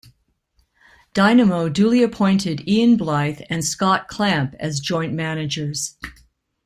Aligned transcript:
Dynamo 1.13 1.69
duly 1.69 2.01
appointed 2.01 2.67
Ian 2.67 2.97
Blyth 2.97 3.45
and 3.51 3.63
Scott 3.63 4.07
Clamp 4.07 4.55
as 4.59 4.79
joint-managers. 4.79 5.95